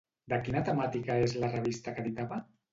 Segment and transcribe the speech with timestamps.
[0.31, 2.45] De quina temàtica és la revista que editava?